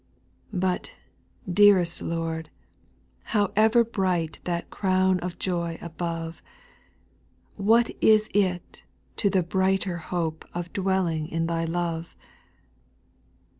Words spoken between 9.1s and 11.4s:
to the brighter hope Of dwelling